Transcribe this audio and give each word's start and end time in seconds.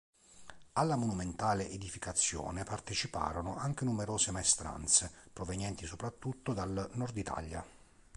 Alla 0.73 0.95
monumentale 0.95 1.69
edificazione 1.69 2.63
parteciparono 2.63 3.55
anche 3.57 3.85
numerose 3.85 4.31
maestranze 4.31 5.27
provenienti 5.31 5.85
soprattutto 5.85 6.53
dal 6.53 6.89
nord 6.93 7.15
Italia. 7.15 7.63